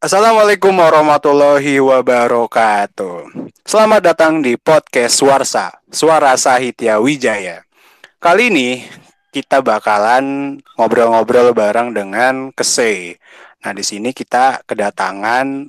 [0.00, 3.36] Assalamualaikum warahmatullahi wabarakatuh.
[3.68, 7.68] Selamat datang di podcast Warsa, Suara Sahitya Wijaya.
[8.16, 8.80] Kali ini
[9.28, 13.20] kita bakalan ngobrol-ngobrol bareng dengan Kese.
[13.60, 15.68] Nah, di sini kita kedatangan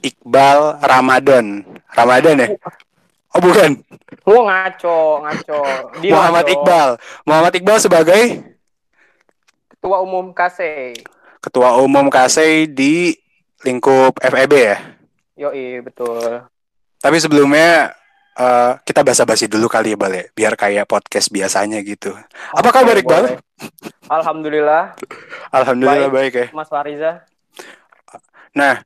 [0.00, 1.60] Iqbal Ramadan.
[1.92, 2.48] Ramadan ya?
[3.36, 3.76] Oh, bukan.
[4.24, 5.60] Oh, ngaco, ngaco.
[6.00, 6.88] Dia Muhammad Iqbal.
[7.28, 8.40] Muhammad Iqbal sebagai
[9.68, 10.96] Ketua Umum KC.
[11.44, 13.25] Ketua Umum KC di
[13.64, 14.76] lingkup FEB ya?
[15.36, 16.44] Yoi, betul.
[17.00, 17.92] Tapi sebelumnya
[18.36, 22.12] uh, kita basa-basi dulu kali ya, Bal ya, biar kayak podcast biasanya gitu.
[22.56, 23.40] Apa kabar Iqbal?
[24.08, 24.96] Alhamdulillah.
[25.52, 26.46] Alhamdulillah baik, baik ya.
[26.56, 27.24] Mas Fariza.
[28.56, 28.80] Nah,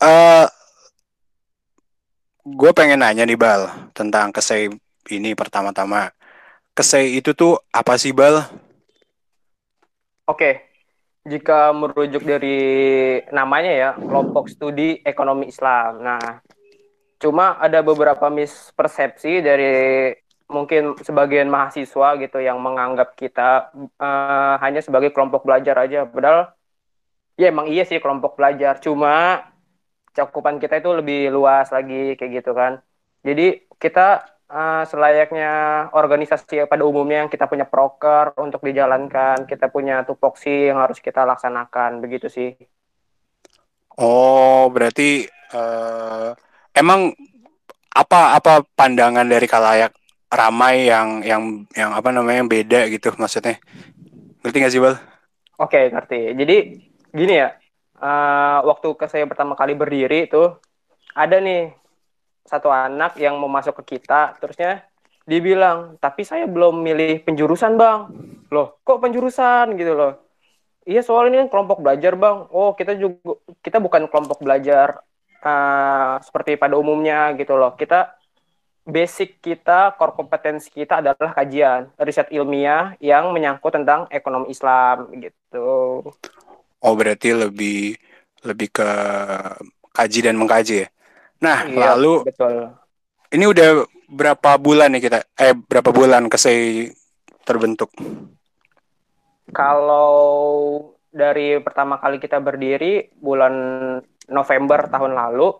[0.00, 0.48] uh,
[2.44, 4.72] gue pengen nanya nih Bal tentang kesei
[5.12, 6.12] ini pertama-tama.
[6.72, 8.40] Kesei itu tuh apa sih Bal?
[10.24, 10.69] Oke,
[11.28, 12.58] jika merujuk dari
[13.28, 16.00] namanya ya kelompok studi ekonomi Islam.
[16.00, 16.40] Nah,
[17.20, 19.72] cuma ada beberapa mispersepsi dari
[20.50, 26.08] mungkin sebagian mahasiswa gitu yang menganggap kita uh, hanya sebagai kelompok belajar aja.
[26.08, 26.56] Padahal
[27.36, 28.80] ya emang iya sih kelompok belajar.
[28.80, 29.44] Cuma
[30.16, 32.80] cakupan kita itu lebih luas lagi kayak gitu kan.
[33.20, 35.50] Jadi kita uh, selayaknya
[35.94, 41.22] organisasi pada umumnya yang kita punya proker untuk dijalankan, kita punya tupoksi yang harus kita
[41.22, 42.58] laksanakan, begitu sih.
[43.96, 46.34] Oh, berarti uh,
[46.74, 47.14] emang
[47.90, 49.92] apa apa pandangan dari kalayak
[50.30, 51.42] ramai yang yang
[51.74, 53.58] yang apa namanya yang beda gitu maksudnya?
[54.42, 54.96] Ngerti nggak sih, Bal?
[55.60, 56.32] Oke, ngerti.
[56.32, 56.56] Jadi
[57.12, 57.52] gini ya,
[58.00, 60.54] uh, waktu ke saya pertama kali berdiri itu
[61.12, 61.79] ada nih
[62.50, 64.82] satu anak yang mau masuk ke kita terusnya
[65.22, 68.10] dibilang tapi saya belum milih penjurusan bang.
[68.50, 69.78] Loh kok penjurusan?
[69.78, 70.18] Gitu loh.
[70.82, 72.50] Iya soal ini kan kelompok belajar bang.
[72.50, 75.06] Oh kita juga kita bukan kelompok belajar
[75.46, 77.78] uh, seperti pada umumnya gitu loh.
[77.78, 78.18] Kita
[78.82, 86.02] basic kita core kompetensi kita adalah kajian riset ilmiah yang menyangkut tentang ekonomi Islam gitu.
[86.82, 87.94] Oh berarti lebih
[88.42, 88.90] lebih ke
[89.94, 90.88] kaji dan mengkaji ya
[91.40, 92.76] Nah, iya, lalu betul.
[93.30, 93.68] Ini udah
[94.10, 96.92] berapa bulan nih kita eh berapa bulan kesei
[97.48, 97.88] terbentuk?
[99.50, 100.20] Kalau
[101.10, 103.54] dari pertama kali kita berdiri bulan
[104.30, 105.58] November tahun lalu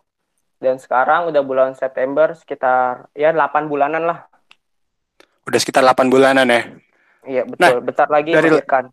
[0.61, 4.19] dan sekarang udah bulan September sekitar ya 8 bulanan lah.
[5.49, 6.63] Udah sekitar 8 bulanan ya.
[7.25, 7.65] Iya, betul.
[7.65, 8.85] Nah, Bentar lagi dari melahirkan.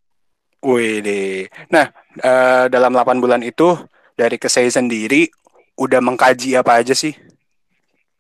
[0.64, 1.46] Wih deh.
[1.70, 1.86] Nah,
[2.24, 3.78] uh, dalam 8 bulan itu
[4.18, 5.30] dari kesei sendiri
[5.78, 7.14] udah mengkaji apa aja sih?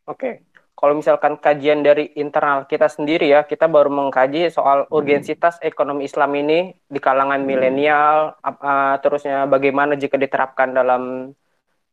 [0.07, 0.47] Oke,
[0.77, 6.31] kalau misalkan kajian dari internal kita sendiri ya, kita baru mengkaji soal urgensitas ekonomi Islam
[6.37, 11.33] ini di kalangan milenial, uh, terusnya bagaimana jika diterapkan dalam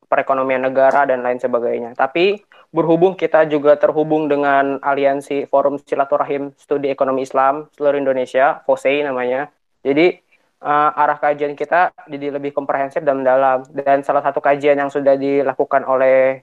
[0.05, 1.97] perekonomian negara dan lain sebagainya.
[1.97, 9.09] Tapi berhubung kita juga terhubung dengan aliansi Forum Silaturahim Studi Ekonomi Islam seluruh Indonesia, FOSEI
[9.09, 9.49] namanya.
[9.81, 10.21] Jadi
[10.65, 13.63] uh, arah kajian kita jadi lebih komprehensif dan mendalam.
[13.69, 16.41] Dan salah satu kajian yang sudah dilakukan oleh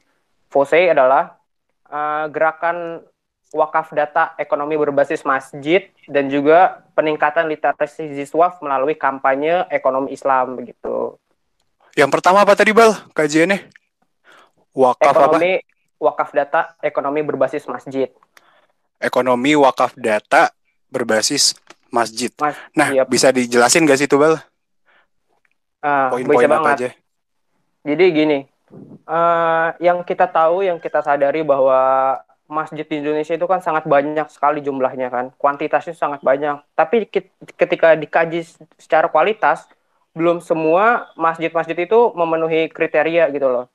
[0.53, 1.41] FOSE adalah
[1.89, 3.01] uh, gerakan
[3.51, 11.19] wakaf data ekonomi berbasis masjid dan juga peningkatan literasi siswa melalui kampanye ekonomi Islam begitu.
[11.97, 13.67] Yang pertama apa tadi Bal kajiannya?
[14.71, 15.67] Wakaf ekonomi apa?
[15.99, 18.07] wakaf data ekonomi berbasis masjid.
[19.03, 20.55] Ekonomi wakaf data
[20.87, 21.59] berbasis
[21.91, 22.31] masjid.
[22.39, 23.03] Mas, nah, iya.
[23.03, 24.39] bisa dijelasin gak sih tuh Bal?
[25.83, 26.77] Uh, Poin-poin apa banget.
[26.79, 26.89] aja?
[27.85, 28.39] Jadi gini,
[29.05, 34.27] uh, yang kita tahu, yang kita sadari bahwa masjid di Indonesia itu kan sangat banyak
[34.31, 36.63] sekali jumlahnya kan, kuantitasnya sangat banyak.
[36.73, 37.07] Tapi
[37.55, 38.47] ketika dikaji
[38.79, 39.67] secara kualitas,
[40.11, 43.65] belum semua masjid-masjid itu memenuhi kriteria gitu loh.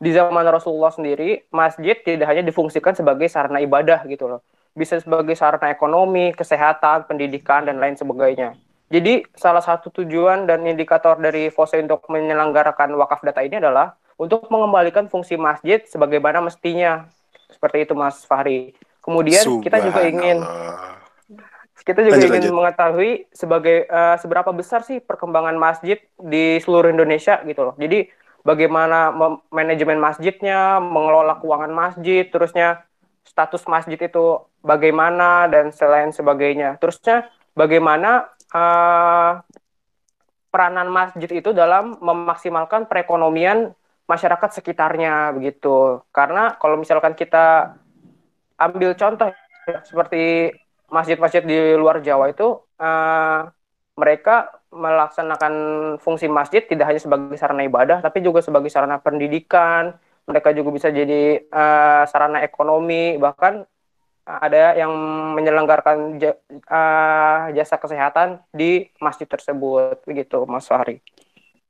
[0.00, 4.40] Di zaman Rasulullah sendiri, masjid tidak hanya difungsikan sebagai sarana ibadah gitu loh
[4.74, 8.54] bisa sebagai sarana ekonomi, kesehatan, pendidikan, dan lain sebagainya.
[8.90, 14.50] Jadi salah satu tujuan dan indikator dari FOSE untuk menyelenggarakan wakaf data ini adalah untuk
[14.50, 17.06] mengembalikan fungsi masjid sebagaimana mestinya.
[17.50, 18.74] Seperti itu Mas Fahri.
[19.00, 20.42] Kemudian kita juga ingin
[21.80, 22.56] kita juga lanjut, ingin lanjut.
[22.60, 27.74] mengetahui sebagai uh, seberapa besar sih perkembangan masjid di seluruh Indonesia gitu loh.
[27.80, 28.10] Jadi
[28.44, 29.14] bagaimana
[29.48, 32.84] manajemen masjidnya, mengelola keuangan masjid, terusnya
[33.30, 36.82] status masjid itu bagaimana dan selain sebagainya.
[36.82, 39.38] Terusnya bagaimana uh,
[40.50, 43.70] peranan masjid itu dalam memaksimalkan perekonomian
[44.10, 46.02] masyarakat sekitarnya begitu.
[46.10, 47.78] Karena kalau misalkan kita
[48.58, 49.30] ambil contoh
[49.86, 50.50] seperti
[50.90, 53.46] masjid-masjid di luar Jawa itu uh,
[53.94, 55.54] mereka melaksanakan
[56.02, 59.94] fungsi masjid tidak hanya sebagai sarana ibadah tapi juga sebagai sarana pendidikan
[60.30, 63.66] mereka juga bisa jadi uh, sarana ekonomi bahkan
[64.22, 64.94] ada yang
[65.34, 66.22] menyelenggarakan
[66.70, 71.02] uh, jasa kesehatan di masjid tersebut begitu Mas Fahri.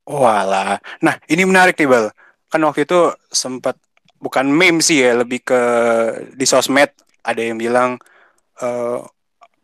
[0.05, 0.77] Walah.
[1.01, 2.05] Nah, ini menarik nih, Bal.
[2.51, 3.79] Kan waktu itu sempat
[4.21, 5.61] bukan meme sih ya, lebih ke
[6.37, 6.93] di sosmed
[7.25, 7.97] ada yang bilang
[8.61, 9.01] uh,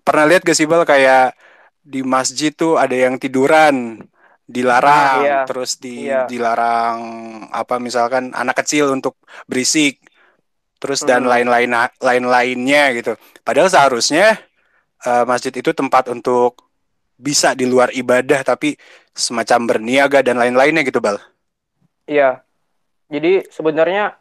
[0.01, 1.37] pernah lihat gak sih Bal kayak
[1.85, 4.01] di masjid tuh ada yang tiduran
[4.47, 5.39] dilarang iya.
[5.43, 6.23] terus di iya.
[6.23, 6.97] dilarang
[7.51, 9.99] apa misalkan anak kecil untuk berisik
[10.79, 11.09] terus hmm.
[11.11, 14.39] dan lain-lain lain-lainnya gitu padahal seharusnya
[15.03, 16.63] uh, masjid itu tempat untuk
[17.19, 18.79] bisa di luar ibadah tapi
[19.11, 21.19] semacam berniaga dan lain-lainnya gitu bal
[22.07, 22.39] iya
[23.11, 24.15] jadi sebenarnya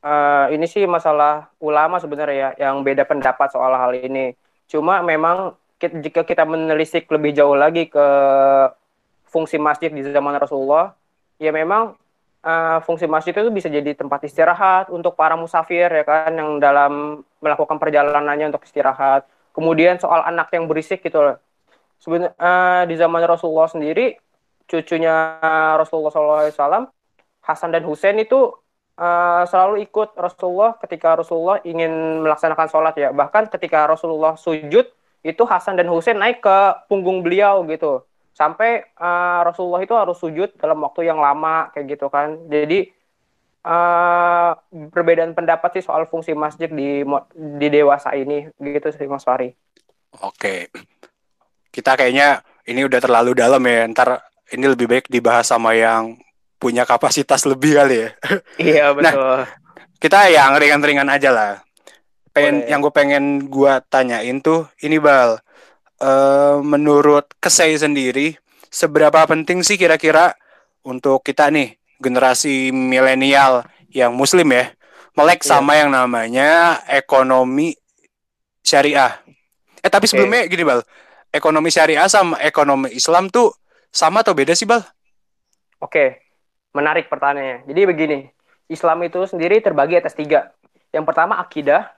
[0.00, 4.32] uh, ini sih masalah ulama sebenarnya ya yang beda pendapat soal hal ini
[4.64, 8.06] cuma memang jika kita menelisik lebih jauh lagi ke
[9.36, 10.96] fungsi masjid di zaman Rasulullah,
[11.36, 11.92] ya memang
[12.40, 17.20] uh, fungsi masjid itu bisa jadi tempat istirahat untuk para musafir ya kan yang dalam
[17.44, 19.28] melakukan perjalanannya untuk istirahat.
[19.52, 21.36] Kemudian soal anak yang berisik gitu
[22.00, 24.16] Sebenarnya uh, di zaman Rasulullah sendiri
[24.68, 25.40] cucunya
[25.80, 26.92] Rasulullah SAW
[27.40, 28.52] Hasan dan Husain itu
[28.98, 33.14] uh, selalu ikut Rasulullah ketika Rasulullah ingin melaksanakan sholat ya.
[33.14, 34.84] Bahkan ketika Rasulullah sujud
[35.24, 36.58] itu Hasan dan Husain naik ke
[36.90, 38.04] punggung beliau gitu
[38.36, 42.36] sampai uh, Rasulullah itu harus sujud dalam waktu yang lama kayak gitu kan.
[42.52, 42.92] Jadi
[43.64, 44.52] uh,
[44.92, 47.00] perbedaan pendapat sih soal fungsi masjid di
[47.34, 49.56] di dewasa ini gitu sih Mas Fari
[50.22, 50.70] oke.
[51.68, 53.84] Kita kayaknya ini udah terlalu dalam ya.
[53.90, 54.08] Ntar
[54.54, 56.16] ini lebih baik dibahas sama yang
[56.56, 58.10] punya kapasitas lebih kali ya.
[58.56, 59.36] Iya nah, betul.
[59.36, 59.44] nah,
[60.00, 61.52] kita yang ringan-ringan aja lah.
[62.32, 65.40] Pengen yang gue pengen gue tanyain tuh ini bal
[66.00, 68.36] uh, menurut Kesei sendiri
[68.68, 70.36] seberapa penting sih kira-kira
[70.86, 74.76] untuk kita nih generasi milenial yang muslim ya
[75.16, 75.48] melek yeah.
[75.48, 77.74] sama yang namanya ekonomi
[78.60, 79.16] syariah.
[79.80, 80.52] Eh tapi sebelumnya okay.
[80.52, 80.84] gini bal,
[81.32, 83.50] ekonomi syariah sama ekonomi Islam tuh
[83.88, 84.84] sama atau beda sih bal?
[85.80, 86.08] Oke, okay.
[86.76, 87.64] menarik pertanyaannya.
[87.64, 88.18] Jadi begini,
[88.68, 90.52] Islam itu sendiri terbagi atas tiga.
[90.92, 91.92] Yang pertama akidah,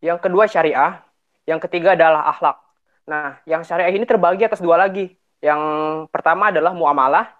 [0.00, 1.04] yang kedua syariah,
[1.44, 2.56] yang ketiga adalah akhlak.
[3.06, 5.14] Nah, yang syariah ini terbagi atas dua lagi.
[5.38, 5.62] Yang
[6.10, 7.30] pertama adalah muamalah,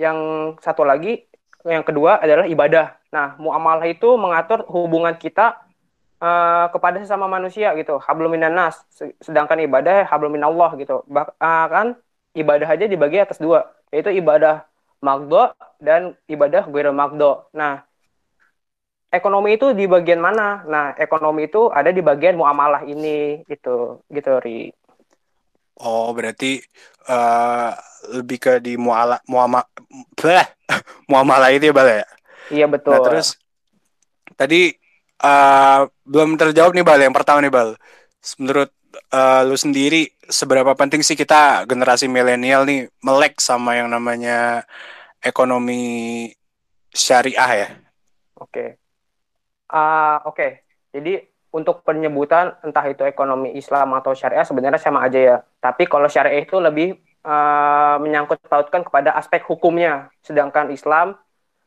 [0.00, 0.16] yang
[0.64, 1.28] satu lagi,
[1.68, 2.96] yang kedua adalah ibadah.
[3.12, 5.60] Nah, muamalah itu mengatur hubungan kita
[6.24, 8.00] uh, kepada sesama manusia gitu.
[8.00, 8.80] Habluminan nas,
[9.20, 11.04] sedangkan ibadah hablumin Allah gitu.
[11.04, 12.00] Bahkan
[12.32, 14.64] ibadah aja dibagi atas dua, yaitu ibadah
[15.04, 17.50] magdo dan ibadah gue magdo.
[17.56, 17.84] Nah,
[19.10, 20.62] ekonomi itu di bagian mana?
[20.64, 24.70] Nah, ekonomi itu ada di bagian muamalah ini gitu, gitu Ri.
[25.80, 26.60] Oh, berarti
[27.08, 27.72] uh,
[28.12, 29.64] lebih ke di muala muama
[30.16, 30.44] bleh,
[31.10, 32.06] muamalah itu ya, Bal ya?
[32.50, 32.92] Iya, betul.
[32.96, 33.36] Nah, terus
[34.36, 34.72] tadi
[35.24, 37.00] uh, belum terjawab nih, Bal.
[37.00, 37.70] Yang pertama nih, Bal.
[38.36, 38.70] Menurut
[39.14, 44.62] uh, lu sendiri seberapa penting sih kita generasi milenial nih melek sama yang namanya
[45.22, 46.28] ekonomi
[46.92, 47.68] syariah ya?
[48.36, 48.50] Oke.
[48.50, 48.68] Okay.
[49.70, 50.36] Uh, oke.
[50.36, 50.50] Okay.
[50.90, 55.36] Jadi untuk penyebutan entah itu ekonomi Islam atau syariah sebenarnya sama aja ya.
[55.58, 56.94] Tapi kalau syariah itu lebih
[57.26, 61.18] uh, menyangkut pautkan kepada aspek hukumnya, sedangkan Islam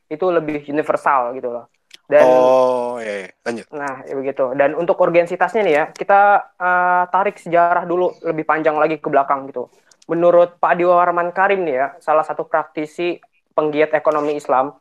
[0.08, 1.66] itu lebih universal gitu loh.
[2.04, 3.28] Dan Oh, iya, iya.
[3.44, 3.66] lanjut.
[3.72, 4.44] Nah, ya begitu.
[4.52, 6.20] Dan untuk urgensitasnya nih ya, kita
[6.60, 9.72] uh, tarik sejarah dulu lebih panjang lagi ke belakang gitu.
[10.04, 13.16] Menurut Pak Adi Warman Karim nih ya, salah satu praktisi
[13.56, 14.76] penggiat ekonomi Islam,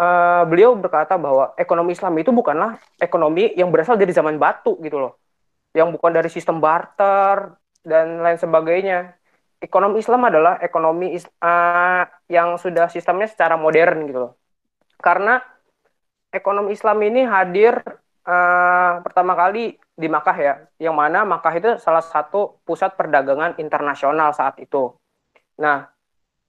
[0.00, 4.96] uh, beliau berkata bahwa ekonomi Islam itu bukanlah ekonomi yang berasal dari zaman batu gitu
[4.96, 5.20] loh,
[5.76, 9.12] yang bukan dari sistem barter dan lain sebagainya.
[9.60, 14.32] Ekonomi Islam adalah ekonomi uh, yang sudah sistemnya secara modern gitu loh.
[14.96, 15.36] Karena
[16.32, 17.76] ekonomi Islam ini hadir
[18.24, 24.32] uh, pertama kali di Makkah ya, yang mana Makkah itu salah satu pusat perdagangan internasional
[24.32, 24.96] saat itu.
[25.60, 25.92] Nah,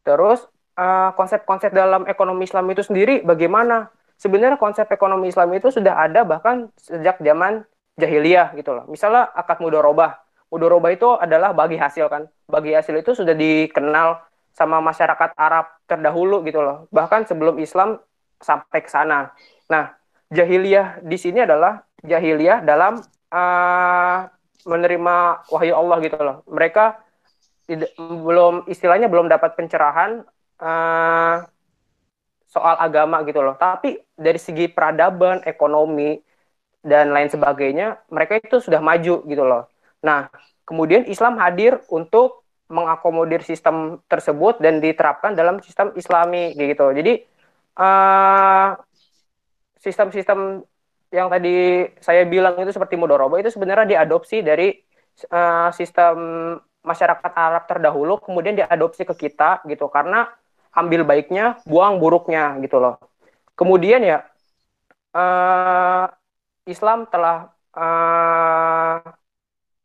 [0.08, 3.92] terus Eh, konsep-konsep uh, dalam ekonomi Islam itu sendiri bagaimana?
[4.16, 7.68] Sebenarnya konsep ekonomi Islam itu sudah ada bahkan sejak zaman
[8.00, 8.88] jahiliyah gitu loh.
[8.88, 10.24] Misalnya akad mudorobah.
[10.48, 12.24] Mudorobah itu adalah bagi hasil kan.
[12.48, 14.24] Bagi hasil itu sudah dikenal
[14.56, 16.88] sama masyarakat Arab terdahulu gitu loh.
[16.88, 18.00] Bahkan sebelum Islam
[18.40, 19.36] sampai ke sana.
[19.68, 19.92] Nah,
[20.32, 24.20] jahiliyah di sini adalah jahiliyah dalam uh,
[24.64, 25.16] menerima
[25.52, 26.48] wahyu Allah gitu loh.
[26.48, 26.96] Mereka
[28.00, 30.24] belum istilahnya belum dapat pencerahan
[30.62, 31.44] uh,
[32.48, 33.58] soal agama gitu loh.
[33.58, 36.20] Tapi dari segi peradaban, ekonomi
[36.82, 39.68] dan lain sebagainya, mereka itu sudah maju gitu loh.
[40.06, 40.30] Nah,
[40.66, 42.42] kemudian Islam hadir untuk
[42.72, 46.96] mengakomodir sistem tersebut dan diterapkan dalam sistem Islami gitu.
[46.96, 47.20] Jadi
[47.76, 48.80] uh,
[49.82, 50.64] sistem-sistem
[51.12, 54.72] yang tadi saya bilang itu seperti mudorobo itu sebenarnya diadopsi dari
[55.28, 56.16] uh, sistem
[56.82, 60.32] masyarakat Arab terdahulu kemudian diadopsi ke kita gitu karena
[60.72, 62.96] ambil baiknya buang buruknya gitu loh.
[63.56, 64.24] Kemudian ya
[65.16, 66.08] uh,
[66.66, 69.00] Islam telah uh,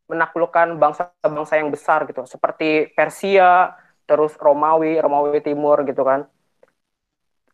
[0.06, 2.22] menaklukkan bangsa-bangsa yang besar gitu.
[2.26, 3.74] Seperti Persia
[4.06, 6.30] terus Romawi Romawi Timur gitu kan.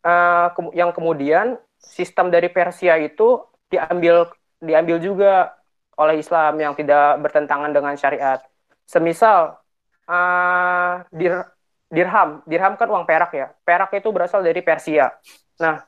[0.02, 5.54] Uh, ke yang kemudian sistem dari Persia itu diambil diambil juga
[5.96, 8.42] oleh Islam yang tidak bertentangan dengan syariat.
[8.84, 9.56] Semisal
[10.10, 11.46] uh, dir,
[11.92, 12.40] dirham.
[12.48, 13.52] Dirham kan uang perak ya.
[13.60, 15.12] Perak itu berasal dari Persia.
[15.60, 15.84] Nah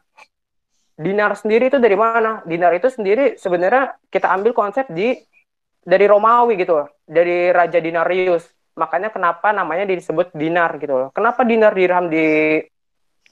[0.94, 2.44] dinar sendiri itu dari mana?
[2.44, 5.16] Dinar itu sendiri sebenarnya kita ambil konsep di
[5.80, 8.44] dari Romawi gitu dari Raja Dinarius.
[8.76, 11.08] Makanya kenapa namanya disebut dinar gitu loh.
[11.16, 12.60] Kenapa dinar dirham di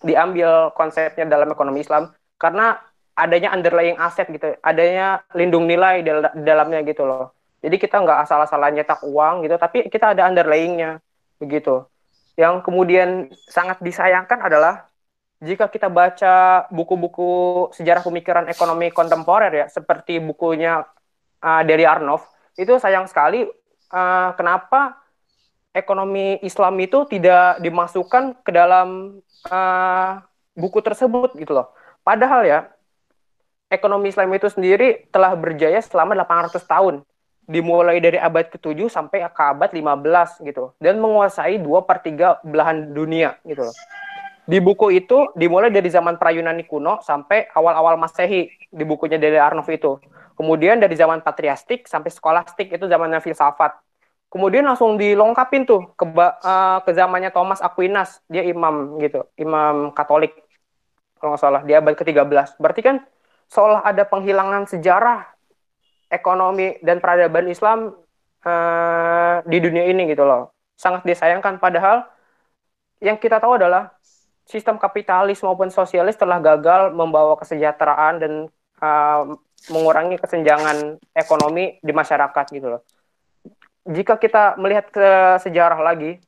[0.02, 2.08] diambil konsepnya dalam ekonomi Islam?
[2.40, 2.74] Karena
[3.12, 4.56] adanya underlying aset gitu.
[4.64, 6.10] Adanya lindung nilai di
[6.40, 7.36] dalamnya gitu loh.
[7.62, 10.98] Jadi kita nggak asal-asalan nyetak uang gitu tapi kita ada underlyingnya.
[11.38, 11.91] Begitu
[12.36, 14.88] yang kemudian sangat disayangkan adalah
[15.42, 20.86] jika kita baca buku-buku sejarah pemikiran ekonomi kontemporer ya seperti bukunya
[21.42, 22.24] uh, dari Arnov
[22.54, 23.44] itu sayang sekali
[23.90, 25.02] uh, kenapa
[25.72, 30.20] ekonomi Islam itu tidak dimasukkan ke dalam uh,
[30.52, 31.72] buku tersebut gitu loh.
[32.04, 32.60] Padahal ya
[33.72, 36.94] ekonomi Islam itu sendiri telah berjaya selama 800 tahun
[37.46, 42.94] dimulai dari abad ke-7 sampai ke abad 15 gitu dan menguasai 2 per 3 belahan
[42.94, 43.76] dunia gitu loh.
[44.42, 49.70] Di buku itu dimulai dari zaman pra-Yunani kuno sampai awal-awal Masehi di bukunya dari Arnov
[49.70, 50.02] itu.
[50.34, 53.78] Kemudian dari zaman patriastik sampai skolastik itu zamannya filsafat.
[54.32, 60.32] Kemudian langsung dilengkapin tuh ke uh, ke zamannya Thomas Aquinas, dia imam gitu, imam Katolik
[61.20, 62.58] kalau nggak salah di abad ke-13.
[62.58, 62.96] Berarti kan
[63.46, 65.31] seolah ada penghilangan sejarah
[66.12, 67.96] ekonomi dan peradaban Islam
[68.44, 70.52] uh, di dunia ini gitu loh.
[70.76, 72.04] Sangat disayangkan padahal
[73.00, 73.96] yang kita tahu adalah
[74.44, 78.32] sistem kapitalis maupun sosialis telah gagal membawa kesejahteraan dan
[78.84, 79.32] uh,
[79.72, 82.82] mengurangi kesenjangan ekonomi di masyarakat gitu loh.
[83.82, 85.08] Jika kita melihat ke
[85.42, 86.22] sejarah lagi,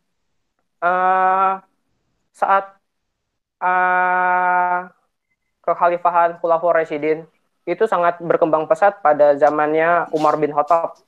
[0.83, 1.63] uh,
[2.35, 2.75] saat
[3.63, 4.91] uh,
[5.63, 7.27] kekhalifahan Khulafaur Rasyidin
[7.65, 11.01] itu sangat berkembang pesat pada zamannya Umar bin Khattab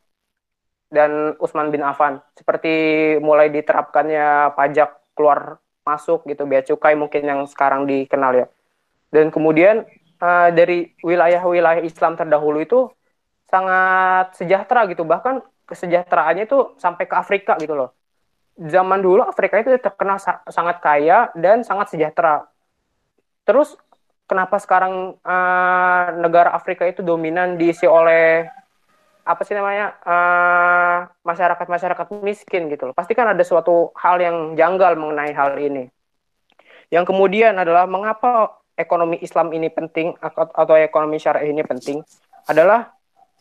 [0.89, 2.25] dan Utsman bin Affan.
[2.33, 8.47] Seperti mulai diterapkannya pajak keluar masuk gitu, bea cukai mungkin yang sekarang dikenal ya.
[9.13, 9.85] Dan kemudian
[10.21, 12.89] uh, dari wilayah-wilayah Islam terdahulu itu
[13.47, 15.39] sangat sejahtera gitu bahkan
[15.71, 17.95] kesejahteraannya itu sampai ke Afrika gitu loh
[18.57, 22.49] zaman dulu Afrika itu terkenal sa sangat kaya dan sangat sejahtera
[23.45, 23.77] terus
[24.27, 28.47] kenapa sekarang uh, negara Afrika itu dominan diisi oleh
[29.27, 34.95] apa sih namanya uh, masyarakat-masyarakat miskin gitu loh pasti kan ada suatu hal yang janggal
[34.95, 35.91] mengenai hal ini
[36.95, 42.05] yang kemudian adalah mengapa ekonomi Islam ini penting atau ekonomi syariah ini penting
[42.47, 42.95] adalah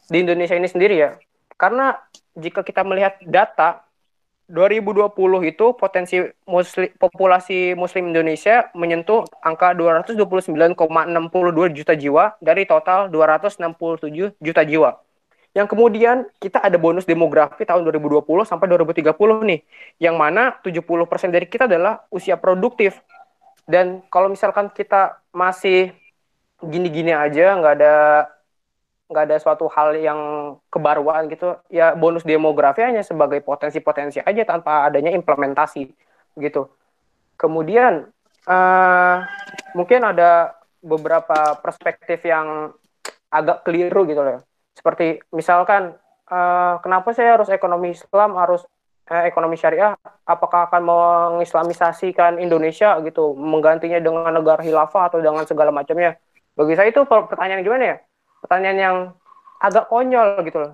[0.10, 1.12] di Indonesia ini sendiri ya.
[1.56, 1.94] Karena
[2.34, 3.85] jika kita melihat data
[4.46, 5.10] 2020
[5.50, 10.78] itu potensi muslim, populasi muslim Indonesia menyentuh angka 229,62
[11.74, 15.02] juta jiwa dari total 267 juta jiwa.
[15.56, 19.16] Yang kemudian kita ada bonus demografi tahun 2020 sampai 2030
[19.50, 19.60] nih,
[20.04, 23.00] yang mana 70% dari kita adalah usia produktif
[23.66, 25.90] dan kalau misalkan kita masih
[26.62, 27.96] gini-gini aja nggak ada
[29.16, 30.20] nggak ada suatu hal yang
[30.68, 35.88] kebaruan gitu ya bonus demografi hanya sebagai potensi-potensi aja tanpa adanya implementasi
[36.36, 36.68] gitu.
[37.40, 38.12] Kemudian
[38.52, 39.18] uh,
[39.72, 42.76] mungkin ada beberapa perspektif yang
[43.32, 44.44] agak keliru gitu loh.
[44.76, 45.96] Seperti misalkan
[46.28, 48.68] uh, kenapa saya harus ekonomi Islam harus
[49.08, 49.96] eh, ekonomi syariah?
[50.28, 56.20] Apakah akan mengislamisasikan Indonesia gitu menggantinya dengan negara khilafah atau dengan segala macamnya?
[56.60, 57.98] Bagi saya itu pertanyaan gimana ya
[58.46, 58.98] pertanyaan yang
[59.58, 60.74] agak konyol gitu loh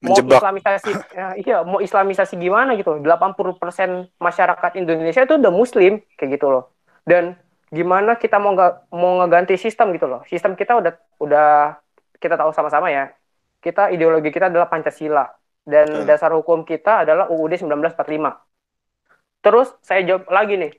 [0.00, 0.40] mau Menjebak.
[0.40, 6.52] islamisasi ya, iya mau islamisasi gimana gitu 80% masyarakat Indonesia itu udah muslim kayak gitu
[6.52, 6.72] loh
[7.04, 7.36] dan
[7.68, 11.80] gimana kita mau nggak mau ngeganti sistem gitu loh sistem kita udah udah
[12.20, 13.12] kita tahu sama-sama ya
[13.60, 15.26] kita ideologi kita adalah Pancasila
[15.66, 16.06] dan hmm.
[16.06, 19.42] dasar hukum kita adalah UUD 1945.
[19.42, 20.72] Terus saya jawab lagi nih.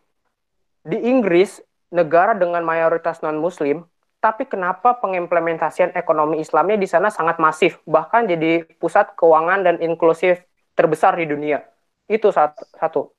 [0.87, 1.59] Di Inggris,
[1.91, 3.83] negara dengan mayoritas non-muslim,
[4.27, 10.43] tapi kenapa pengimplementasian ekonomi Islamnya di sana sangat masif, bahkan jadi pusat keuangan dan inklusif
[10.75, 11.63] terbesar di dunia.
[12.11, 13.15] Itu satu.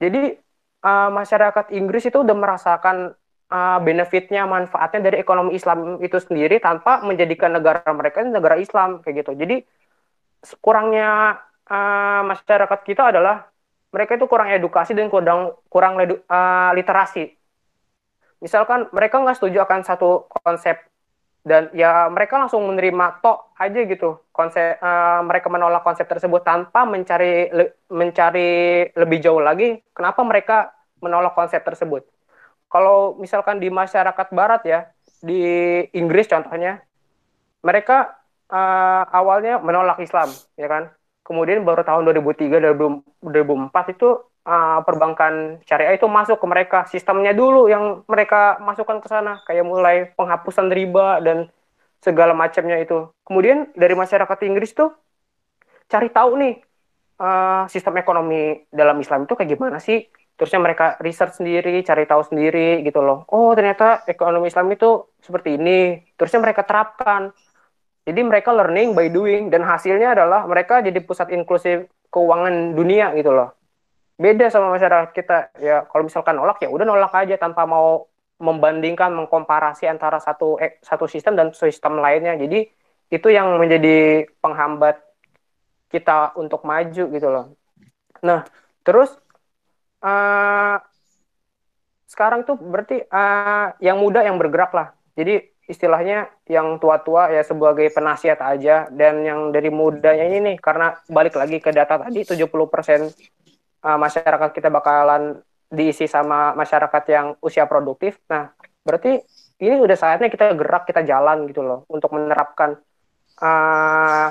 [0.00, 0.40] Jadi
[0.88, 3.12] uh, masyarakat Inggris itu udah merasakan
[3.52, 9.20] uh, benefitnya, manfaatnya dari ekonomi Islam itu sendiri tanpa menjadikan negara mereka negara Islam kayak
[9.20, 9.36] gitu.
[9.36, 9.56] Jadi
[10.64, 13.52] kurangnya uh, masyarakat kita adalah
[13.92, 17.37] mereka itu kurang edukasi dan kurang kurang uh, literasi.
[18.38, 20.78] Misalkan mereka nggak setuju akan satu konsep
[21.42, 24.22] dan ya mereka langsung menerima tok aja gitu.
[24.30, 30.70] Konsep uh, mereka menolak konsep tersebut tanpa mencari le, mencari lebih jauh lagi kenapa mereka
[31.02, 32.06] menolak konsep tersebut?
[32.68, 34.80] Kalau misalkan di masyarakat barat ya
[35.18, 35.40] di
[35.96, 36.84] Inggris contohnya
[37.64, 38.12] mereka
[38.52, 40.94] uh, awalnya menolak Islam ya kan?
[41.26, 42.76] Kemudian baru tahun 2003
[43.20, 44.08] 2004 itu
[44.48, 49.68] uh, perbankan syariah itu masuk ke mereka sistemnya dulu yang mereka masukkan ke sana kayak
[49.68, 51.52] mulai penghapusan riba dan
[52.00, 54.96] segala macamnya itu kemudian dari masyarakat Inggris tuh
[55.92, 56.54] cari tahu nih
[57.20, 62.22] uh, sistem ekonomi dalam Islam itu kayak gimana sih terusnya mereka research sendiri, cari tahu
[62.22, 63.26] sendiri gitu loh.
[63.34, 65.98] Oh ternyata ekonomi Islam itu seperti ini.
[66.14, 67.34] Terusnya mereka terapkan.
[68.06, 73.34] Jadi mereka learning by doing dan hasilnya adalah mereka jadi pusat inklusif keuangan dunia gitu
[73.34, 73.57] loh.
[74.18, 78.10] Beda sama masyarakat kita ya kalau misalkan nolak ya udah nolak aja tanpa mau
[78.42, 82.34] membandingkan mengkomparasi antara satu eh, satu sistem dan sistem lainnya.
[82.34, 82.66] Jadi
[83.14, 84.98] itu yang menjadi penghambat
[85.88, 87.54] kita untuk maju gitu loh.
[88.26, 88.42] Nah,
[88.82, 89.14] terus
[90.02, 90.76] uh,
[92.10, 94.88] sekarang tuh berarti uh, yang muda yang bergerak lah.
[95.14, 100.96] Jadi istilahnya yang tua-tua ya sebagai penasihat aja dan yang dari mudanya ini nih karena
[101.12, 102.48] balik lagi ke data tadi 70%
[103.82, 108.16] uh, masyarakat kita bakalan diisi sama masyarakat yang usia produktif.
[108.30, 108.50] Nah,
[108.82, 109.20] berarti
[109.60, 112.78] ini udah saatnya kita gerak, kita jalan gitu loh untuk menerapkan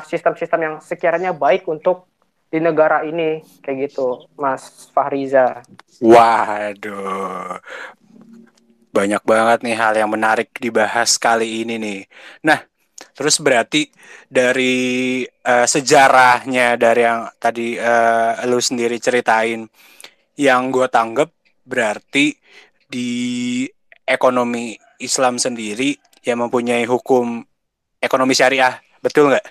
[0.04, 2.12] sistem-sistem uh, yang sekiranya baik untuk
[2.48, 5.64] di negara ini kayak gitu Mas Fahriza.
[6.00, 7.60] Waduh.
[8.92, 12.00] Banyak banget nih hal yang menarik dibahas kali ini nih.
[12.44, 12.64] Nah,
[13.14, 13.90] terus berarti
[14.30, 19.66] dari uh, sejarahnya dari yang tadi uh, lu sendiri ceritain
[20.38, 21.34] yang gue tanggap
[21.66, 22.38] berarti
[22.88, 23.66] di
[24.08, 27.44] ekonomi Islam sendiri yang mempunyai hukum
[28.00, 29.46] ekonomi syariah, betul nggak?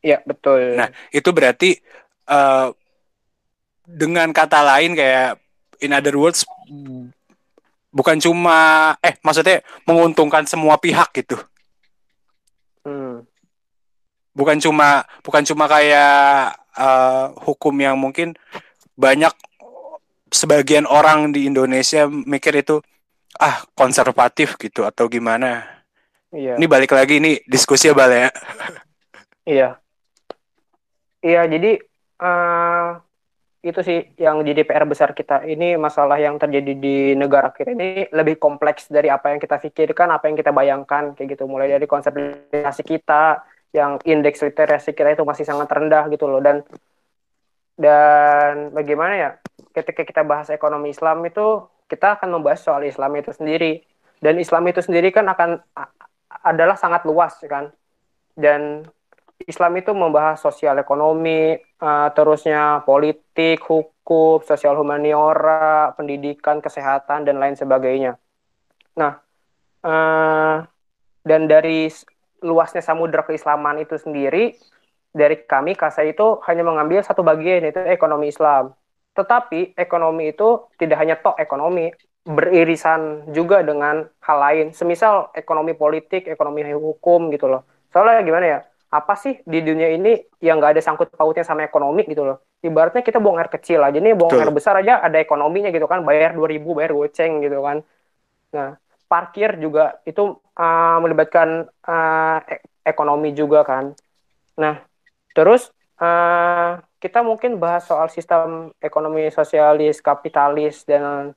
[0.00, 0.76] Iya, betul.
[0.76, 1.76] Nah, itu berarti
[2.28, 2.72] uh,
[3.84, 5.36] dengan kata lain kayak
[5.82, 6.46] in other words
[7.90, 11.36] bukan cuma eh maksudnya menguntungkan semua pihak gitu.
[14.34, 18.34] Bukan cuma bukan cuma kayak uh, hukum yang mungkin
[18.94, 19.32] banyak
[20.30, 22.78] sebagian orang di Indonesia mikir itu
[23.38, 25.66] ah konservatif gitu atau gimana
[26.30, 26.54] iya.
[26.54, 28.30] ini balik lagi ini diskusi ya bal ya
[29.46, 29.68] iya
[31.24, 31.80] iya jadi
[32.22, 33.00] uh,
[33.60, 38.08] itu sih yang jadi PR besar kita ini masalah yang terjadi di negara kita ini
[38.08, 41.44] lebih kompleks dari apa yang kita pikirkan, apa yang kita bayangkan kayak gitu.
[41.44, 42.16] Mulai dari konsep
[42.88, 46.42] kita yang indeks literasi kita itu masih sangat rendah gitu loh.
[46.42, 46.62] Dan
[47.80, 49.30] dan bagaimana ya
[49.72, 53.82] ketika kita bahas ekonomi Islam itu kita akan membahas soal Islam itu sendiri.
[54.20, 55.58] Dan Islam itu sendiri kan akan
[56.44, 57.72] adalah sangat luas kan.
[58.36, 58.84] Dan
[59.48, 67.56] Islam itu membahas sosial ekonomi, uh, terusnya politik, hukum, sosial humaniora, pendidikan, kesehatan, dan lain
[67.56, 68.20] sebagainya.
[69.00, 69.16] Nah,
[69.80, 70.56] uh,
[71.24, 71.88] dan dari
[72.42, 74.56] luasnya samudera keislaman itu sendiri,
[75.10, 78.74] dari kami KASA itu hanya mengambil satu bagian, yaitu ekonomi Islam.
[79.14, 81.90] Tetapi ekonomi itu tidak hanya tok ekonomi,
[82.22, 84.66] beririsan juga dengan hal lain.
[84.70, 87.66] Semisal ekonomi politik, ekonomi hukum gitu loh.
[87.90, 88.58] Soalnya gimana ya,
[88.90, 92.42] apa sih di dunia ini yang nggak ada sangkut pautnya sama ekonomi gitu loh.
[92.62, 96.06] Ibaratnya kita buang air kecil aja nih, buang air besar aja ada ekonominya gitu kan,
[96.06, 97.82] bayar 2000, bayar goceng gitu kan.
[98.54, 98.78] Nah,
[99.10, 102.38] parkir juga itu uh, melibatkan uh,
[102.86, 103.90] ekonomi juga kan.
[104.54, 104.78] Nah,
[105.34, 111.34] terus uh, kita mungkin bahas soal sistem ekonomi sosialis, kapitalis dan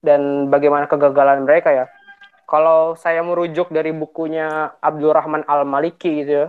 [0.00, 1.86] dan bagaimana kegagalan mereka ya
[2.48, 6.46] kalau saya merujuk dari bukunya Abdul Rahman Al-Maliki gitu ya,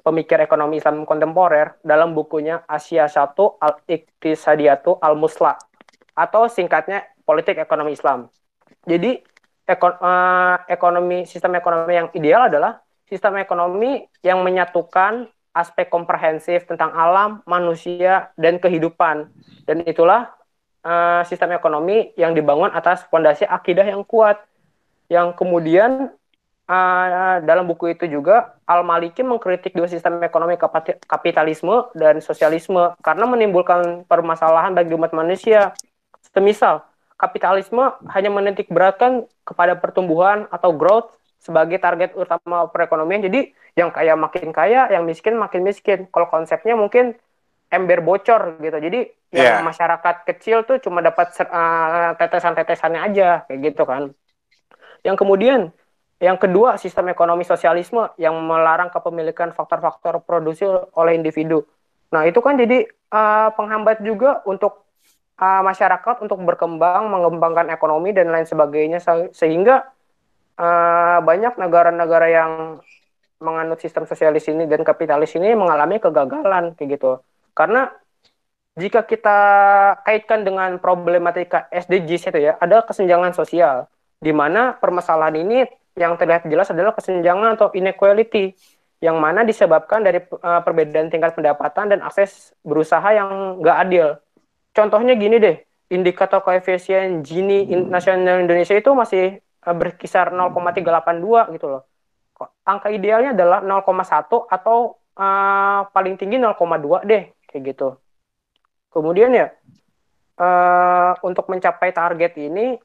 [0.00, 5.60] pemikir ekonomi Islam kontemporer dalam bukunya Asia 1 Al-Iqtisadiyatu Al-Musla
[6.16, 8.32] atau singkatnya Politik Ekonomi Islam.
[8.88, 9.20] Jadi
[9.66, 16.96] ekon uh, ekonomi sistem ekonomi yang ideal adalah sistem ekonomi yang menyatukan aspek komprehensif tentang
[16.96, 19.28] alam, manusia, dan kehidupan.
[19.68, 20.32] Dan itulah
[20.80, 24.40] uh, sistem ekonomi yang dibangun atas fondasi akidah yang kuat
[25.12, 26.08] yang kemudian
[26.64, 30.56] uh, dalam buku itu juga Al-Maliki mengkritik dua sistem ekonomi
[31.04, 35.76] kapitalisme dan sosialisme karena menimbulkan permasalahan bagi umat manusia.
[36.32, 36.80] Semisal,
[37.22, 43.22] kapitalisme hanya menitik beratkan kepada pertumbuhan atau growth sebagai target utama perekonomian.
[43.22, 46.10] Jadi yang kaya makin kaya, yang miskin makin miskin.
[46.10, 47.14] Kalau konsepnya mungkin
[47.70, 48.78] ember bocor gitu.
[48.82, 49.62] Jadi yeah.
[49.62, 54.10] yang masyarakat kecil tuh cuma dapat uh, tetesan-tetesannya aja kayak gitu kan.
[55.06, 55.60] Yang kemudian
[56.22, 61.66] yang kedua sistem ekonomi sosialisme yang melarang kepemilikan faktor-faktor produksi oleh individu.
[62.14, 64.86] Nah itu kan jadi uh, penghambat juga untuk
[65.38, 68.98] uh, masyarakat untuk berkembang, mengembangkan ekonomi dan lain sebagainya
[69.32, 69.88] sehingga
[70.58, 72.52] uh, banyak negara-negara yang
[73.42, 77.18] menganut sistem sosialis ini dan kapitalis ini mengalami kegagalan kayak gitu.
[77.52, 77.90] Karena
[78.78, 79.38] jika kita
[80.06, 83.90] kaitkan dengan problematika SDGs itu ya, ada kesenjangan sosial
[84.22, 85.66] di mana permasalahan ini
[85.98, 88.56] yang terlihat jelas adalah kesenjangan atau inequality
[89.02, 94.06] yang mana disebabkan dari uh, perbedaan tingkat pendapatan dan akses berusaha yang nggak adil.
[94.72, 95.56] Contohnya gini deh,
[95.92, 99.36] indikator koefisien Gini nasional Indonesia itu masih
[99.68, 101.82] uh, berkisar 0,382 gitu loh.
[102.64, 107.88] Angka idealnya adalah 0,1 atau uh, paling tinggi 0,2 deh, kayak gitu.
[108.90, 109.52] Kemudian ya,
[110.40, 112.80] uh, untuk mencapai target ini,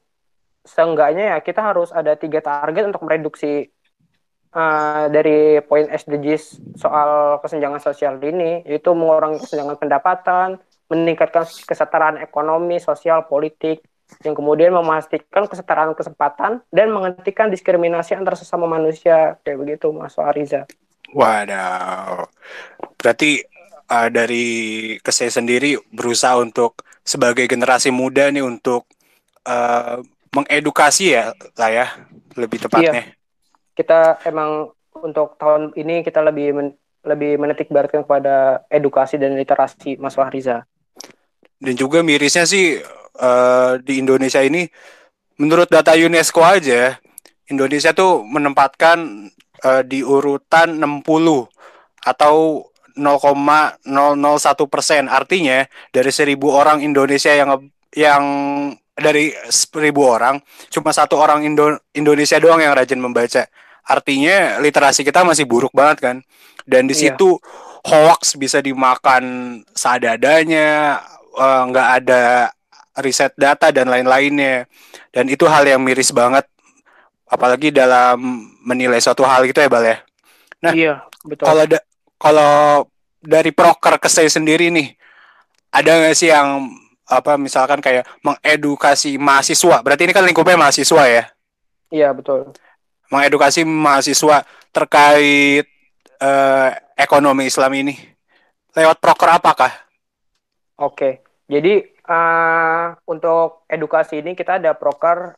[0.62, 3.72] seenggaknya ya kita harus ada tiga target untuk mereduksi
[4.52, 10.48] uh, dari poin SDGs soal kesenjangan sosial ini, yaitu mengurangi kesenjangan pendapatan,
[10.88, 13.84] meningkatkan kesetaraan ekonomi, sosial, politik,
[14.24, 20.64] yang kemudian memastikan kesetaraan kesempatan dan menghentikan diskriminasi antar sesama manusia kayak begitu Mas Ariza.
[21.12, 22.28] Waduh,
[22.96, 23.44] berarti
[23.88, 24.46] uh, dari
[25.04, 28.88] saya sendiri berusaha untuk sebagai generasi muda nih untuk
[29.48, 30.00] uh,
[30.32, 31.86] mengedukasi ya lah ya
[32.36, 33.12] lebih tepatnya.
[33.12, 33.16] Iya.
[33.72, 36.68] Kita emang untuk tahun ini kita lebih men
[37.06, 40.66] lebih menetik beratkan kepada edukasi dan literasi Mas Wahriza
[41.58, 42.78] dan juga mirisnya sih
[43.18, 44.66] uh, di Indonesia ini
[45.38, 46.98] menurut data UNESCO aja
[47.50, 49.30] Indonesia tuh menempatkan
[49.64, 51.02] uh, di urutan 60
[52.04, 52.66] atau
[52.98, 53.86] 0,001
[54.66, 55.06] persen.
[55.06, 58.24] Artinya dari seribu orang Indonesia yang yang
[58.98, 63.46] dari seribu orang cuma satu orang Indo Indonesia doang yang rajin membaca.
[63.88, 66.16] Artinya literasi kita masih buruk banget kan?
[66.68, 67.14] Dan di iya.
[67.14, 67.40] situ
[67.88, 72.22] hoax bisa dimakan seadanya Eh, nggak uh, ada
[72.98, 74.66] riset data dan lain-lainnya.
[75.14, 76.44] Dan itu hal yang miris banget
[77.28, 78.18] apalagi dalam
[78.64, 79.96] menilai suatu hal gitu ya bal ya.
[80.64, 81.44] Nah iya betul.
[81.44, 81.78] kalau da
[82.18, 82.54] kalau
[83.20, 84.96] dari proker ke saya sendiri nih
[85.68, 86.72] ada nggak sih yang
[87.08, 89.80] apa misalkan kayak mengedukasi mahasiswa?
[89.80, 91.24] Berarti ini kan lingkupnya mahasiswa ya?
[91.88, 92.52] Iya betul.
[93.08, 95.64] Mengedukasi mahasiswa terkait
[96.20, 97.94] uh, ekonomi Islam ini.
[98.76, 99.72] Lewat proker apakah?
[100.78, 105.32] Oke, jadi uh, untuk edukasi ini kita ada proker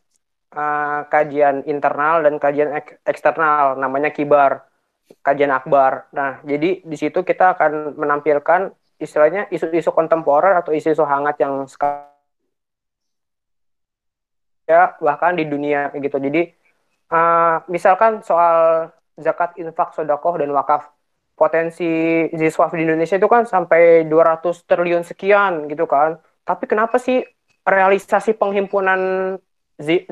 [0.55, 4.67] uh, kajian internal dan kajian ek eksternal, namanya kibar,
[5.23, 6.11] kajian akbar.
[6.11, 12.11] Nah, jadi di situ kita akan menampilkan istilahnya isu-isu kontemporer atau isu-isu hangat yang sekarang
[14.67, 16.19] ya bahkan di dunia gitu.
[16.19, 16.51] Jadi
[17.15, 20.91] uh, misalkan soal zakat, infak, sodakoh dan wakaf
[21.41, 21.89] potensi
[22.37, 26.21] Ziswaf di Indonesia itu kan sampai 200 triliun sekian gitu kan.
[26.45, 27.25] Tapi kenapa sih
[27.65, 29.01] realisasi penghimpunan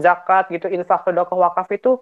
[0.00, 2.00] zakat gitu, infak, sedekah, wakaf itu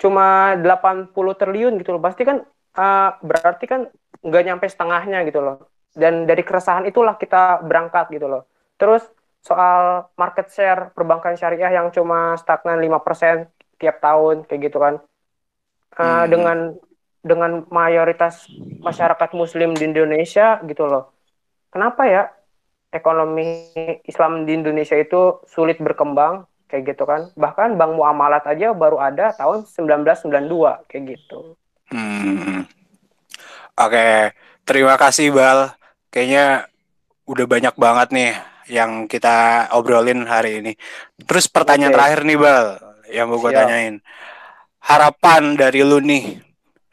[0.00, 2.00] cuma 80 triliun gitu loh.
[2.00, 2.40] Pasti kan
[2.80, 3.92] uh, berarti kan
[4.24, 5.68] nggak nyampe setengahnya gitu loh.
[5.92, 8.48] Dan dari keresahan itulah kita berangkat gitu loh.
[8.80, 9.04] Terus
[9.44, 14.96] soal market share perbankan syariah yang cuma stagnan 5% tiap tahun kayak gitu kan.
[15.96, 16.24] Uh, hmm.
[16.32, 16.58] dengan
[17.26, 18.46] dengan mayoritas
[18.78, 21.10] masyarakat muslim di Indonesia gitu loh.
[21.74, 22.30] Kenapa ya
[22.94, 23.74] ekonomi
[24.06, 27.28] Islam di Indonesia itu sulit berkembang kayak gitu kan.
[27.34, 31.58] Bahkan Bank Muamalat aja baru ada tahun 1992 kayak gitu.
[31.90, 32.66] Hmm.
[33.76, 34.32] Oke,
[34.64, 35.74] terima kasih Bal.
[36.08, 36.70] Kayaknya
[37.26, 38.32] udah banyak banget nih
[38.72, 40.72] yang kita obrolin hari ini.
[41.22, 41.96] Terus pertanyaan Oke.
[42.00, 42.66] terakhir nih Bal,
[43.12, 43.94] yang mau gue tanyain.
[44.80, 46.45] Harapan dari lu nih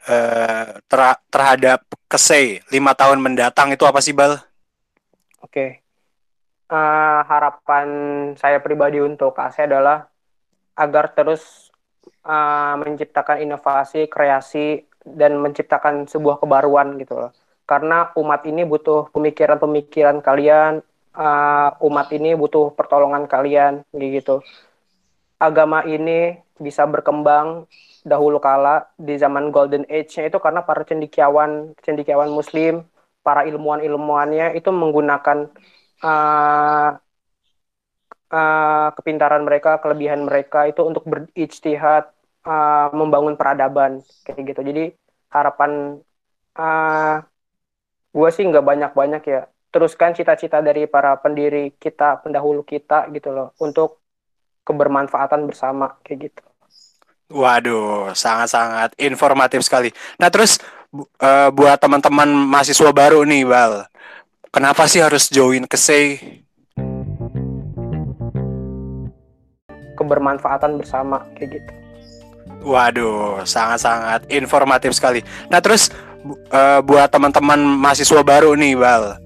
[0.04, 1.00] Eh, ter
[1.32, 4.36] terhadap Kesei lima tahun mendatang itu apa sih Bal?
[4.36, 5.70] Oke, okay.
[6.68, 7.88] uh, eh, harapan
[8.36, 10.04] saya pribadi untuk Kase adalah
[10.76, 11.72] agar terus
[12.20, 17.32] uh, menciptakan inovasi, kreasi, dan menciptakan sebuah kebaruan gitu loh.
[17.64, 20.84] Karena umat ini butuh pemikiran-pemikiran kalian,
[21.16, 24.44] uh, umat ini butuh pertolongan kalian gitu.
[25.48, 27.66] Agama ini bisa berkembang
[28.04, 32.84] dahulu kala di zaman Golden Age-nya itu karena para cendikiawan cendikiawan Muslim,
[33.24, 35.48] para ilmuwan-ilmuwannya itu menggunakan
[36.04, 36.88] uh,
[38.28, 42.12] uh, kepintaran mereka, kelebihan mereka itu untuk berijtihad,
[42.44, 44.60] uh, membangun peradaban kayak gitu.
[44.60, 44.84] Jadi
[45.32, 45.98] harapan
[46.60, 47.16] uh,
[48.14, 49.42] gue sih nggak banyak-banyak ya.
[49.72, 54.03] Teruskan cita-cita dari para pendiri kita, pendahulu kita gitu loh, untuk
[54.64, 56.42] kebermanfaatan bersama kayak gitu.
[57.32, 59.88] Waduh, sangat-sangat informatif sekali.
[60.20, 60.60] Nah, terus
[61.20, 63.88] uh, buat teman-teman mahasiswa baru nih, Bal,
[64.52, 66.08] kenapa sih harus join ke SEI?
[69.96, 71.72] Kebermanfaatan bersama kayak gitu.
[72.64, 75.20] Waduh, sangat-sangat informatif sekali.
[75.48, 75.88] Nah, terus
[76.52, 79.20] uh, buat teman-teman mahasiswa baru nih, Bal.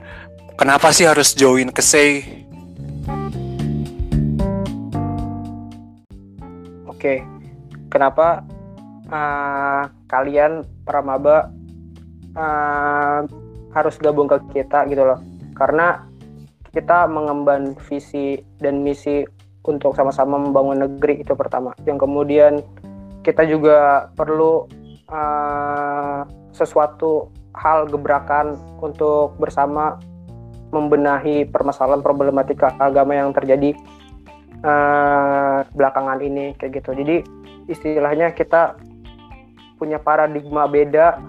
[0.58, 2.47] Kenapa sih harus join ke SEI?
[7.08, 7.24] Oke,
[7.88, 8.44] kenapa
[9.08, 11.48] uh, kalian para maba
[12.36, 13.24] uh,
[13.72, 15.16] harus gabung ke kita gitu loh?
[15.56, 16.04] Karena
[16.68, 19.24] kita mengemban visi dan misi
[19.64, 21.72] untuk sama-sama membangun negeri itu pertama.
[21.88, 22.60] Yang kemudian
[23.24, 24.68] kita juga perlu
[25.08, 28.52] uh, sesuatu hal gebrakan
[28.84, 29.96] untuk bersama
[30.76, 33.72] membenahi permasalahan problematika agama yang terjadi
[34.62, 36.94] uh, belakangan ini kayak gitu.
[36.94, 37.16] Jadi
[37.68, 38.78] istilahnya kita
[39.78, 41.22] punya paradigma beda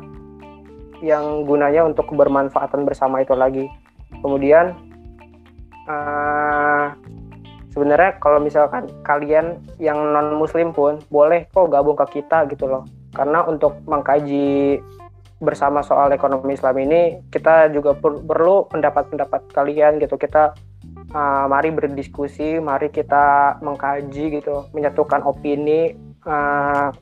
[0.99, 3.65] yang gunanya untuk kebermanfaatan bersama itu lagi.
[4.19, 4.75] Kemudian
[5.87, 6.91] uh,
[7.71, 12.83] sebenarnya kalau misalkan kalian yang non muslim pun boleh kok gabung ke kita gitu loh.
[13.15, 14.79] Karena untuk mengkaji
[15.39, 20.51] bersama soal ekonomi Islam ini kita juga per perlu pendapat-pendapat kalian gitu kita
[21.13, 25.95] uh, mari berdiskusi mari kita mengkaji gitu menyatukan opini
[26.25, 26.93] uh,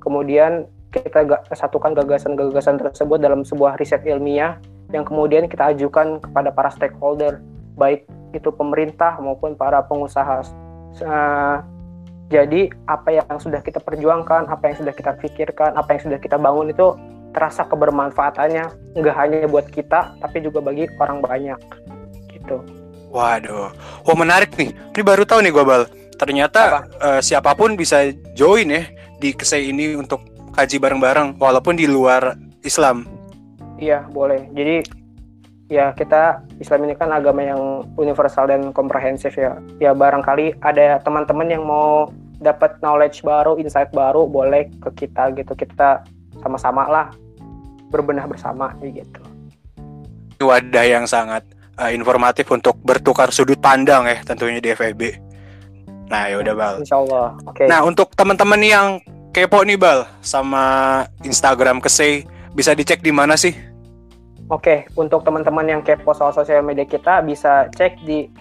[0.00, 4.56] kemudian kita gak, satukan gagasan-gagasan tersebut dalam sebuah riset ilmiah
[4.88, 7.44] yang kemudian kita ajukan kepada para stakeholder
[7.76, 10.44] baik itu pemerintah maupun para pengusaha
[11.04, 11.60] uh,
[12.28, 16.36] jadi apa yang sudah kita perjuangkan apa yang sudah kita pikirkan apa yang sudah kita
[16.36, 16.96] bangun itu
[17.32, 21.60] terasa kebermanfaatannya nggak hanya buat kita tapi juga bagi orang banyak
[22.32, 22.64] gitu.
[23.08, 23.72] Waduh,
[24.04, 24.72] wah menarik nih.
[24.92, 25.88] Ini baru tahu nih gue bal.
[26.18, 28.84] Ternyata uh, siapa pun bisa join ya
[29.22, 30.20] di kesei ini untuk
[30.52, 32.34] kaji bareng-bareng walaupun di luar
[32.66, 33.06] Islam.
[33.78, 34.50] Iya boleh.
[34.52, 34.82] Jadi
[35.70, 39.56] ya kita Islam ini kan agama yang universal dan komprehensif ya.
[39.78, 42.10] Ya barangkali ada teman-teman yang mau
[42.42, 45.54] dapat knowledge baru, insight baru, boleh ke kita gitu.
[45.54, 46.02] Kita
[46.42, 47.06] sama-sama lah
[47.88, 49.22] berbenah bersama gitu.
[50.38, 51.42] Wadah yang sangat
[51.78, 55.16] uh, informatif untuk bertukar sudut pandang ya tentunya di FEB.
[56.10, 56.74] Nah ya udah bal.
[56.82, 57.38] Insya Allah.
[57.46, 57.64] Oke.
[57.64, 57.66] Okay.
[57.70, 58.98] Nah untuk teman-teman yang
[59.30, 63.54] kepo nih bal sama Instagram Kesei bisa dicek di mana sih?
[64.48, 68.32] Oke, okay, untuk teman-teman yang kepo soal sosial media kita bisa cek di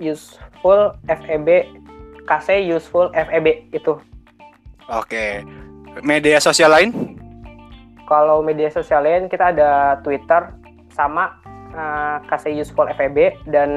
[0.00, 1.48] @usefulfeb
[2.24, 4.00] KC useful FEB itu.
[4.88, 5.44] Oke.
[6.00, 6.90] Media sosial lain?
[8.08, 10.48] Kalau media sosial lain kita ada Twitter
[10.94, 11.36] sama
[11.74, 13.70] uh, eh, KC Useful FEB dan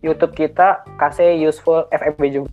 [0.00, 2.50] YouTube kita KC Useful FEB juga.